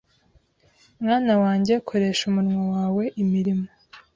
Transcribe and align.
Mwana 1.01 1.33
wanjye, 1.43 1.73
koresha 1.87 2.21
umunwa 2.29 2.63
wawe 2.73 3.03
imirimo 3.23 3.65